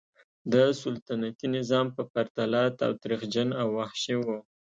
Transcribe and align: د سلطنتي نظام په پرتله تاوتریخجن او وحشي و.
د 0.53 0.55
سلطنتي 0.81 1.47
نظام 1.57 1.87
په 1.95 2.03
پرتله 2.13 2.61
تاوتریخجن 2.79 3.49
او 3.61 3.67
وحشي 3.77 4.15
و. 4.25 4.27